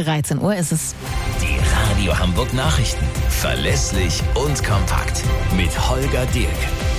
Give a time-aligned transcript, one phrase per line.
[0.00, 0.94] 13 Uhr ist es.
[1.40, 3.04] Die Radio Hamburg Nachrichten.
[3.28, 5.22] Verlässlich und kompakt.
[5.56, 6.48] Mit Holger Dirk.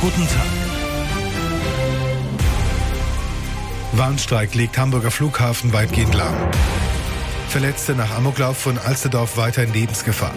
[0.00, 0.70] Guten Tag.
[3.92, 6.34] Warnstreik legt Hamburger Flughafen weitgehend lahm.
[7.48, 10.34] Verletzte nach Amoklauf von Alsterdorf weiter in Lebensgefahr.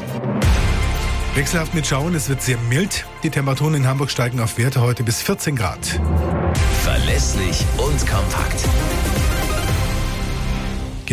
[1.36, 3.06] Wechselhaft mit Schauen, es wird sehr mild.
[3.24, 5.80] Die Temperaturen in Hamburg steigen auf Werte heute bis 14 Grad.
[6.84, 8.64] Verlässlich und kompakt.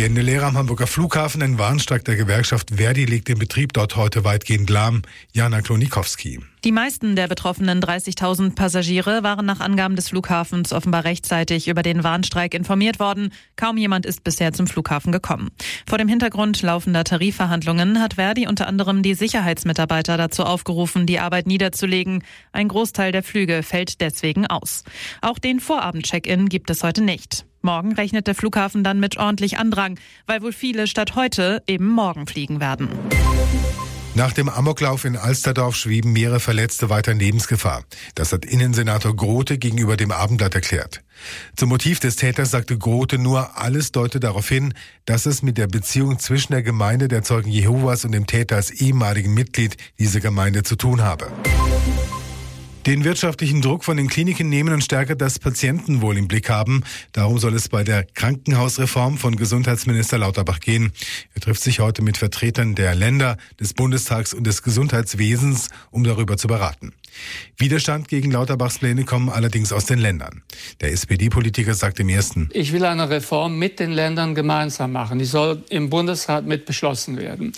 [0.01, 4.23] Gehende Lehrer am Hamburger Flughafen, ein Warnstreik der Gewerkschaft Verdi legt den Betrieb dort heute
[4.23, 5.03] weitgehend lahm.
[5.31, 6.39] Jana Klonikowski.
[6.63, 12.03] Die meisten der betroffenen 30.000 Passagiere waren nach Angaben des Flughafens offenbar rechtzeitig über den
[12.03, 13.31] Warnstreik informiert worden.
[13.57, 15.49] Kaum jemand ist bisher zum Flughafen gekommen.
[15.87, 21.45] Vor dem Hintergrund laufender Tarifverhandlungen hat Verdi unter anderem die Sicherheitsmitarbeiter dazu aufgerufen, die Arbeit
[21.45, 22.23] niederzulegen.
[22.53, 24.83] Ein Großteil der Flüge fällt deswegen aus.
[25.21, 27.45] Auch den Vorabend-Check-in gibt es heute nicht.
[27.61, 32.27] Morgen rechnet der Flughafen dann mit ordentlich Andrang, weil wohl viele statt heute eben morgen
[32.27, 32.89] fliegen werden.
[34.13, 37.83] Nach dem Amoklauf in Alsterdorf schweben mehrere Verletzte weiter in Lebensgefahr.
[38.13, 41.01] Das hat Innensenator Grote gegenüber dem Abendblatt erklärt.
[41.55, 44.73] Zum Motiv des Täters sagte Grote nur, alles deutet darauf hin,
[45.05, 48.71] dass es mit der Beziehung zwischen der Gemeinde der Zeugen Jehovas und dem Täter als
[48.71, 51.31] ehemaligen Mitglied dieser Gemeinde zu tun habe.
[52.87, 56.83] Den wirtschaftlichen Druck von den Kliniken nehmen und stärker das Patientenwohl im Blick haben.
[57.11, 60.91] Darum soll es bei der Krankenhausreform von Gesundheitsminister Lauterbach gehen.
[61.35, 66.37] Er trifft sich heute mit Vertretern der Länder, des Bundestags und des Gesundheitswesens, um darüber
[66.37, 66.91] zu beraten.
[67.57, 70.43] Widerstand gegen Lauterbachs Pläne kommen allerdings aus den Ländern.
[70.81, 75.19] Der SPD-Politiker sagt im ersten, Ich will eine Reform mit den Ländern gemeinsam machen.
[75.19, 77.53] Die soll im Bundesrat mit beschlossen werden.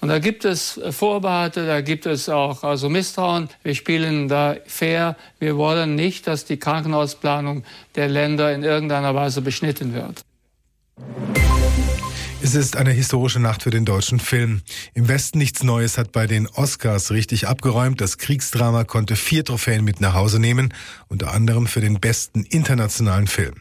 [0.00, 3.48] Und da gibt es Vorbehalte, da gibt es auch also Misstrauen.
[3.64, 5.16] Wir spielen da fair.
[5.40, 7.64] Wir wollen nicht, dass die Krankenhausplanung
[7.96, 10.22] der Länder in irgendeiner Weise beschnitten wird.
[12.40, 14.62] Es ist eine historische Nacht für den deutschen Film.
[14.94, 18.00] Im Westen nichts Neues hat bei den Oscars richtig abgeräumt.
[18.00, 20.72] Das Kriegsdrama konnte vier Trophäen mit nach Hause nehmen,
[21.08, 23.54] unter anderem für den besten internationalen Film.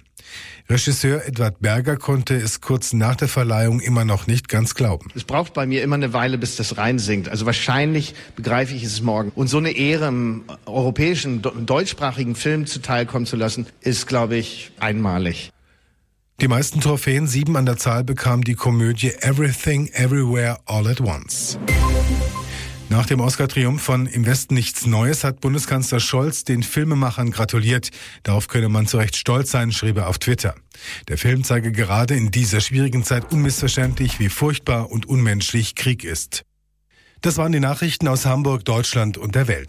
[0.70, 5.10] Regisseur Edward Berger konnte es kurz nach der Verleihung immer noch nicht ganz glauben.
[5.16, 7.30] Es braucht bei mir immer eine Weile, bis das reinsinkt.
[7.30, 9.32] Also wahrscheinlich begreife ich es morgen.
[9.34, 15.52] Und so eine Ehre im europäischen, deutschsprachigen Film zuteilkommen zu lassen, ist, glaube ich, einmalig.
[16.40, 21.58] Die meisten Trophäen, sieben an der Zahl, bekam die Komödie Everything Everywhere All at Once.
[22.90, 27.90] Nach dem Oscar-Triumph von Im Westen nichts Neues hat Bundeskanzler Scholz den Filmemachern gratuliert.
[28.22, 30.54] Darauf könne man zu Recht stolz sein, schrieb er auf Twitter.
[31.08, 36.44] Der Film zeige gerade in dieser schwierigen Zeit unmissverständlich, wie furchtbar und unmenschlich Krieg ist.
[37.22, 39.66] Das waren die Nachrichten aus Hamburg, Deutschland und der Welt.